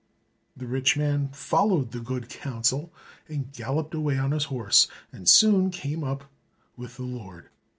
[0.57, 2.91] The rich man followed the good counsel
[3.29, 6.23] and galloped away on his horse, and soon came up
[6.75, 7.49] with the Lord.